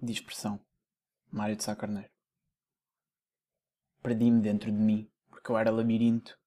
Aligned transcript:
Dispersão. 0.00 0.60
Mário 1.28 1.56
de 1.56 1.64
Sá 1.64 1.74
Carneiro. 1.74 2.08
Perdi-me 4.00 4.40
dentro 4.40 4.70
de 4.70 4.78
mim, 4.78 5.10
porque 5.28 5.50
eu 5.50 5.58
era 5.58 5.72
labirinto, 5.72 6.38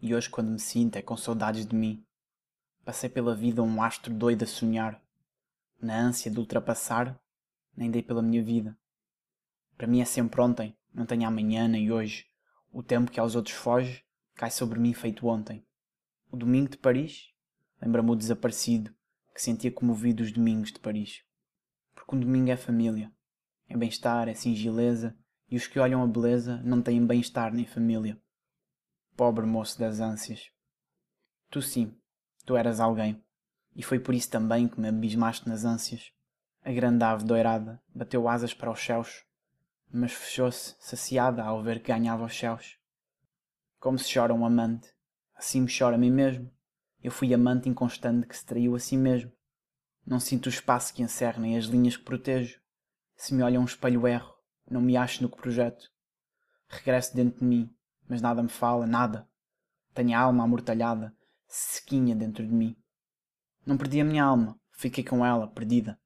e 0.00 0.14
hoje 0.14 0.30
quando 0.30 0.52
me 0.52 0.60
sinto 0.60 0.94
é 0.94 1.02
com 1.02 1.16
saudades 1.16 1.66
de 1.66 1.74
mim. 1.74 2.06
Passei 2.84 3.10
pela 3.10 3.34
vida 3.34 3.60
um 3.60 3.82
astro 3.82 4.14
doido 4.14 4.44
a 4.44 4.46
sonhar, 4.46 5.02
na 5.82 5.98
ânsia 5.98 6.30
de 6.30 6.38
ultrapassar, 6.38 7.20
nem 7.76 7.90
dei 7.90 8.04
pela 8.04 8.22
minha 8.22 8.40
vida. 8.40 8.78
Para 9.76 9.88
mim 9.88 10.00
é 10.00 10.04
sempre 10.04 10.40
ontem, 10.40 10.78
não 10.94 11.06
tenho 11.06 11.26
amanhã 11.26 11.66
nem 11.66 11.90
hoje. 11.90 12.28
O 12.72 12.84
tempo 12.84 13.10
que 13.10 13.18
aos 13.18 13.34
outros 13.34 13.56
foge, 13.56 14.04
cai 14.36 14.52
sobre 14.52 14.78
mim 14.78 14.94
feito 14.94 15.26
ontem. 15.26 15.66
O 16.30 16.36
domingo 16.36 16.70
de 16.70 16.78
Paris, 16.78 17.34
lembra-me 17.82 18.12
o 18.12 18.14
desaparecido, 18.14 18.94
que 19.34 19.42
sentia 19.42 19.72
comovido 19.72 20.22
os 20.22 20.30
domingos 20.30 20.70
de 20.70 20.78
Paris 20.78 21.26
porque 22.06 22.16
um 22.16 22.20
domingo 22.20 22.50
é 22.50 22.56
família. 22.56 23.12
É 23.68 23.76
bem-estar, 23.76 24.28
é 24.28 24.34
singileza, 24.34 25.16
e 25.50 25.56
os 25.56 25.66
que 25.66 25.80
olham 25.80 26.02
a 26.02 26.06
beleza 26.06 26.62
não 26.62 26.80
têm 26.80 27.04
bem-estar 27.04 27.52
nem 27.52 27.66
família. 27.66 28.16
Pobre 29.16 29.44
moço 29.44 29.78
das 29.78 29.98
ânsias. 29.98 30.50
Tu 31.50 31.60
sim, 31.60 31.98
tu 32.44 32.56
eras 32.56 32.78
alguém, 32.78 33.20
e 33.74 33.82
foi 33.82 33.98
por 33.98 34.14
isso 34.14 34.30
também 34.30 34.68
que 34.68 34.80
me 34.80 34.88
abismaste 34.88 35.48
nas 35.48 35.64
ânsias. 35.64 36.12
A 36.62 36.72
grande 36.72 37.02
ave 37.04 37.24
doirada 37.24 37.82
bateu 37.92 38.28
asas 38.28 38.54
para 38.54 38.70
os 38.70 38.80
céus, 38.80 39.24
mas 39.90 40.12
fechou-se, 40.12 40.76
saciada 40.78 41.42
ao 41.42 41.62
ver 41.62 41.80
que 41.80 41.92
ganhava 41.92 42.24
os 42.24 42.36
céus. 42.36 42.78
Como 43.80 43.98
se 43.98 44.12
chora 44.12 44.34
um 44.34 44.46
amante, 44.46 44.92
assim 45.34 45.60
me 45.60 45.72
chora 45.76 45.96
a 45.96 45.98
mim 45.98 46.10
mesmo. 46.10 46.50
Eu 47.02 47.10
fui 47.10 47.34
amante 47.34 47.68
inconstante 47.68 48.26
que 48.26 48.36
se 48.36 48.44
traiu 48.44 48.74
a 48.74 48.78
si 48.78 48.96
mesmo. 48.96 49.32
Não 50.06 50.20
sinto 50.20 50.46
o 50.46 50.48
espaço 50.48 50.94
que 50.94 51.02
encerra 51.02 51.40
nem 51.40 51.58
as 51.58 51.64
linhas 51.64 51.96
que 51.96 52.04
protejo. 52.04 52.60
Se 53.16 53.34
me 53.34 53.42
olha 53.42 53.60
um 53.60 53.64
espelho 53.64 54.06
erro, 54.06 54.32
não 54.70 54.80
me 54.80 54.96
acho 54.96 55.20
no 55.20 55.28
que 55.28 55.36
projeto. 55.36 55.90
Regresso 56.68 57.16
dentro 57.16 57.40
de 57.40 57.44
mim, 57.44 57.74
mas 58.08 58.22
nada 58.22 58.40
me 58.40 58.48
fala, 58.48 58.86
nada. 58.86 59.28
Tenho 59.92 60.16
a 60.16 60.20
alma 60.20 60.44
amortalhada, 60.44 61.12
sequinha 61.48 62.14
dentro 62.14 62.46
de 62.46 62.52
mim. 62.52 62.76
Não 63.66 63.76
perdi 63.76 64.00
a 64.00 64.04
minha 64.04 64.22
alma, 64.22 64.60
fiquei 64.70 65.02
com 65.02 65.26
ela, 65.26 65.48
perdida. 65.48 65.98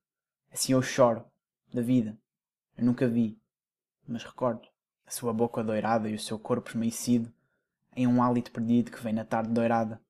Assim 0.50 0.72
eu 0.72 0.80
choro, 0.80 1.24
da 1.72 1.82
vida. 1.82 2.18
Eu 2.78 2.86
nunca 2.86 3.06
vi, 3.06 3.38
mas 4.08 4.24
recordo 4.24 4.66
a 5.06 5.10
sua 5.10 5.32
boca 5.32 5.62
doirada 5.62 6.08
e 6.08 6.14
o 6.14 6.18
seu 6.18 6.38
corpo 6.38 6.70
esmaecido 6.70 7.30
em 7.94 8.06
um 8.06 8.22
hálito 8.22 8.50
perdido 8.50 8.90
que 8.90 9.02
vem 9.02 9.12
na 9.12 9.24
tarde 9.24 9.52
doirada. 9.52 10.00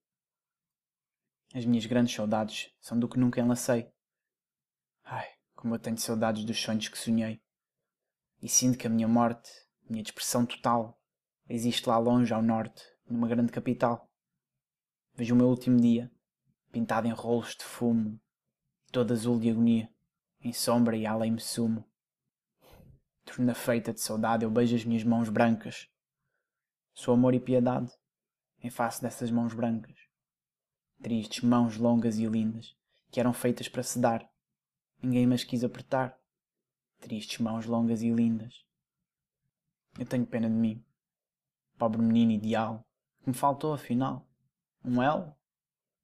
As 1.53 1.65
minhas 1.65 1.85
grandes 1.85 2.15
saudades 2.15 2.73
são 2.81 2.97
do 2.97 3.09
que 3.09 3.19
nunca 3.19 3.41
enlacei. 3.41 3.93
Ai, 5.03 5.27
como 5.57 5.75
eu 5.75 5.81
tenho 5.81 5.99
saudades 5.99 6.45
dos 6.45 6.61
sonhos 6.61 6.87
que 6.87 6.97
sonhei. 6.97 7.43
E 8.41 8.49
sinto 8.49 8.79
que 8.79 8.87
a 8.87 8.91
minha 8.91 9.09
morte, 9.09 9.51
minha 9.89 10.03
dispersão 10.03 10.47
total, 10.47 11.03
existe 11.49 11.89
lá 11.89 11.99
longe 11.99 12.33
ao 12.33 12.41
norte, 12.41 12.85
numa 13.05 13.27
grande 13.27 13.51
capital. 13.51 14.09
Vejo 15.15 15.35
o 15.35 15.37
meu 15.37 15.49
último 15.49 15.81
dia, 15.81 16.09
pintado 16.71 17.09
em 17.09 17.13
rolos 17.13 17.57
de 17.57 17.65
fumo, 17.65 18.21
todo 18.93 19.13
azul 19.13 19.41
de 19.41 19.51
agonia, 19.51 19.93
em 20.41 20.53
sombra 20.53 20.97
e 20.97 21.05
além 21.05 21.33
me 21.33 21.41
sumo. 21.41 21.85
Torna 23.25 23.57
feita 23.57 23.93
de 23.93 24.01
saudade 24.01 24.45
eu 24.45 24.51
beijo 24.53 24.77
as 24.77 24.85
minhas 24.85 25.03
mãos 25.03 25.29
brancas. 25.29 25.89
Sou 26.95 27.13
amor 27.13 27.35
e 27.35 27.41
piedade 27.41 27.93
em 28.63 28.71
face 28.71 29.03
dessas 29.03 29.33
mãos 29.33 29.53
brancas 29.53 30.10
tristes 31.03 31.43
mãos 31.43 31.79
longas 31.79 32.19
e 32.19 32.27
lindas, 32.27 32.77
que 33.11 33.21
eram 33.21 33.33
feitas 33.33 33.69
para 33.69 33.83
se 33.83 33.99
dar. 33.99 34.29
Ninguém 35.03 35.27
mais 35.27 35.43
quis 35.43 35.65
apertar. 35.65 36.19
Tristes 37.01 37.39
mãos 37.39 37.65
longas 37.65 38.03
e 38.03 38.11
lindas. 38.11 38.65
Eu 39.99 40.05
tenho 40.05 40.27
pena 40.27 40.49
de 40.49 40.55
mim. 40.55 40.85
Pobre 41.79 42.03
menino 42.03 42.33
ideal, 42.33 42.87
que 43.23 43.31
me 43.31 43.35
faltou 43.35 43.73
afinal. 43.73 44.29
Um 44.85 45.03
elo? 45.03 45.35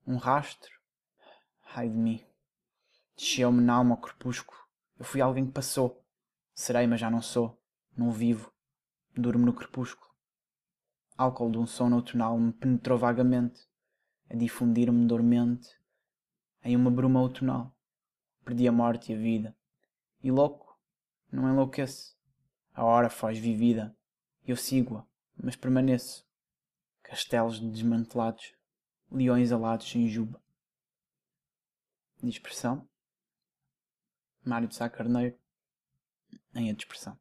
Um 0.06 0.17
rastro? 0.17 0.73
Ai 1.75 1.91
de 1.91 1.97
mim. 1.97 2.25
Desceu-me 3.17 3.61
na 3.61 3.75
alma 3.75 3.95
ao 3.95 4.01
crepúsculo. 4.01 4.59
Eu 4.99 5.05
fui 5.05 5.21
alguém 5.21 5.47
que 5.47 5.53
passou. 5.53 6.03
Serei, 6.55 6.87
mas 6.87 7.01
já 7.01 7.11
não 7.11 7.21
sou. 7.21 7.62
Não 7.95 8.11
vivo. 8.11 8.51
Durmo 9.15 9.45
no 9.45 9.53
crepúsculo. 9.53 10.11
Álcool 11.19 11.51
de 11.51 11.59
um 11.59 11.67
sono 11.67 11.97
outonal 11.97 12.39
me 12.39 12.53
penetrou 12.53 12.99
vagamente 12.99 13.67
a 14.28 14.34
difundir-me 14.34 15.06
dormente 15.06 15.69
em 16.62 16.75
uma 16.76 16.91
bruma 16.91 17.20
outonal. 17.20 17.75
Perdi 18.44 18.66
a 18.66 18.72
morte 18.72 19.12
e 19.12 19.14
a 19.14 19.19
vida. 19.19 19.56
E 20.22 20.31
louco, 20.31 20.78
não 21.31 21.50
enlouqueço. 21.50 22.16
A 22.75 22.84
hora 22.84 23.09
foge 23.09 23.41
vivida. 23.41 23.97
Eu 24.44 24.56
sigo-a, 24.56 25.06
mas 25.37 25.56
permaneço. 25.56 26.26
Castelos 27.03 27.60
desmantelados, 27.60 28.54
leões 29.10 29.53
alados 29.53 29.94
em 29.94 30.09
juba. 30.09 30.43
Dispersão. 32.22 32.88
Mário 34.44 34.69
de 34.69 34.76
Sá 34.76 34.88
Carneiro, 34.88 35.37
em 36.54 36.70
A 36.70 36.72
Dispersão. 36.72 37.19